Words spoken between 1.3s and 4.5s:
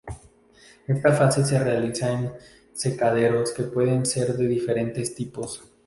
se realiza en secaderos que pueden ser de